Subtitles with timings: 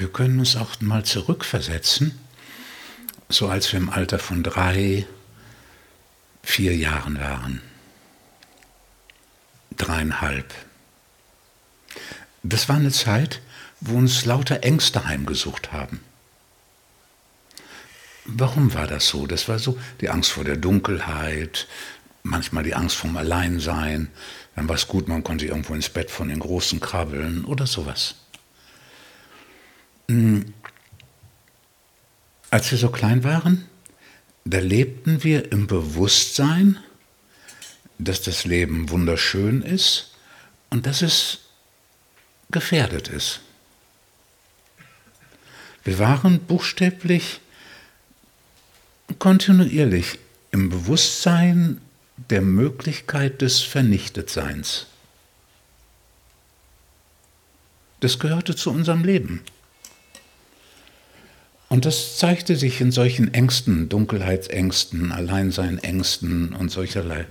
[0.00, 2.18] Wir können uns auch mal zurückversetzen,
[3.28, 5.06] so als wir im Alter von drei,
[6.42, 7.60] vier Jahren waren.
[9.76, 10.54] Dreieinhalb.
[12.42, 13.42] Das war eine Zeit,
[13.82, 16.00] wo uns lauter Ängste heimgesucht haben.
[18.24, 19.26] Warum war das so?
[19.26, 21.68] Das war so die Angst vor der Dunkelheit,
[22.22, 24.08] manchmal die Angst vom Alleinsein.
[24.56, 28.14] Dann war es gut, man konnte irgendwo ins Bett von den Großen krabbeln oder sowas.
[30.10, 30.52] Hm.
[32.50, 33.66] Als wir so klein waren,
[34.44, 36.80] da lebten wir im Bewusstsein,
[37.98, 40.16] dass das Leben wunderschön ist
[40.68, 41.38] und dass es
[42.50, 43.40] gefährdet ist.
[45.84, 47.40] Wir waren buchstäblich
[49.20, 50.18] kontinuierlich
[50.50, 51.80] im Bewusstsein
[52.16, 54.86] der Möglichkeit des Vernichtetseins.
[58.00, 59.44] Das gehörte zu unserem Leben.
[61.70, 67.26] Und das zeigte sich in solchen Ängsten, Dunkelheitsängsten, Alleinseinängsten und solcherlei.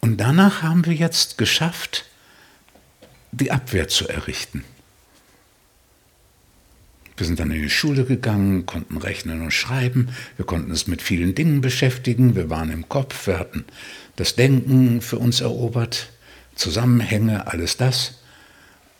[0.00, 2.04] Und danach haben wir jetzt geschafft,
[3.32, 4.64] die Abwehr zu errichten.
[7.16, 11.02] Wir sind dann in die Schule gegangen, konnten rechnen und schreiben, wir konnten uns mit
[11.02, 13.64] vielen Dingen beschäftigen, wir waren im Kopf, wir hatten
[14.14, 16.10] das Denken für uns erobert,
[16.54, 18.20] Zusammenhänge, alles das.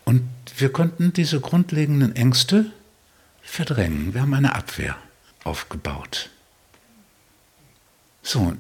[0.05, 0.23] Und
[0.57, 2.73] wir konnten diese grundlegenden Ängste
[3.43, 4.15] verdrängen.
[4.15, 4.97] Wir haben eine Abwehr
[5.45, 6.31] aufgebaut.
[8.23, 8.55] So,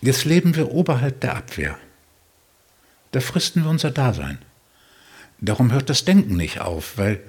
[0.00, 1.78] jetzt leben wir oberhalb der Abwehr.
[3.12, 4.38] Da fristen wir unser Dasein.
[5.40, 7.22] Darum hört das Denken nicht auf, weil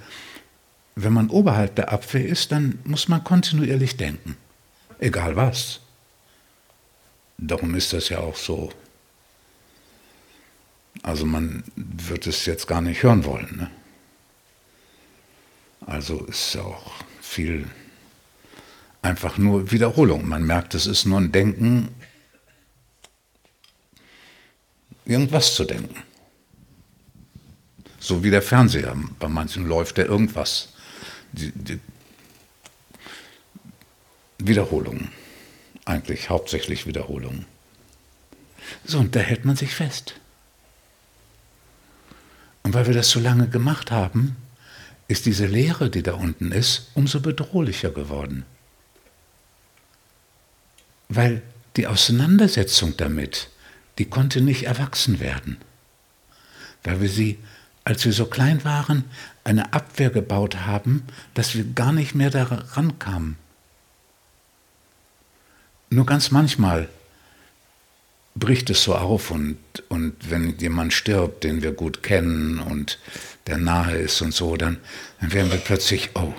[0.95, 4.37] wenn man oberhalb der Abwehr ist, dann muss man kontinuierlich denken.
[4.99, 5.81] Egal was.
[7.37, 8.71] Darum ist das ja auch so.
[11.01, 13.57] Also man wird es jetzt gar nicht hören wollen.
[13.57, 13.71] Ne?
[15.93, 17.67] Also ist ja auch viel
[19.03, 20.27] einfach nur Wiederholung.
[20.27, 21.89] Man merkt, es ist nur ein Denken,
[25.05, 26.01] irgendwas zu denken.
[27.99, 28.97] So wie der Fernseher.
[29.19, 30.69] Bei manchen läuft der irgendwas
[31.31, 31.79] die, die
[34.39, 35.11] Wiederholungen.
[35.85, 37.45] Eigentlich hauptsächlich Wiederholungen.
[38.83, 40.15] So, und da hält man sich fest.
[42.63, 44.37] Und weil wir das so lange gemacht haben,
[45.07, 48.45] ist diese Leere, die da unten ist, umso bedrohlicher geworden.
[51.09, 51.41] Weil
[51.75, 53.49] die Auseinandersetzung damit,
[53.97, 55.57] die konnte nicht erwachsen werden.
[56.83, 57.39] Weil wir sie
[57.85, 59.05] als wir so klein waren,
[59.43, 61.03] eine Abwehr gebaut haben,
[61.33, 63.37] dass wir gar nicht mehr daran kamen.
[65.89, 66.89] Nur ganz manchmal
[68.35, 69.57] bricht es so auf und,
[69.89, 72.99] und wenn jemand stirbt, den wir gut kennen und
[73.47, 74.77] der nahe ist und so, dann,
[75.19, 76.33] dann werden wir plötzlich, oh,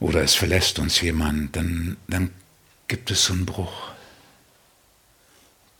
[0.00, 2.30] oder es verlässt uns jemand, dann, dann
[2.88, 3.94] gibt es so einen Bruch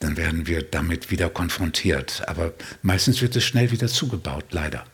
[0.05, 2.28] dann werden wir damit wieder konfrontiert.
[2.28, 4.84] Aber meistens wird es schnell wieder zugebaut, leider.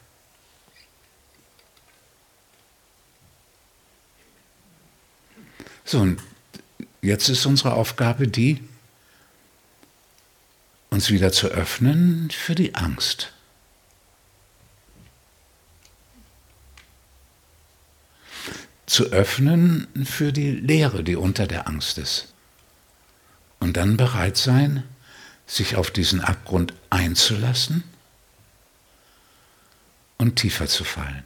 [5.85, 6.23] So, und
[7.03, 8.63] jetzt ist unsere Aufgabe die,
[11.01, 13.33] uns wieder zu öffnen für die Angst.
[18.85, 22.35] Zu öffnen für die Leere, die unter der Angst ist.
[23.61, 24.83] Und dann bereit sein,
[25.47, 27.83] sich auf diesen Abgrund einzulassen
[30.19, 31.25] und tiefer zu fallen.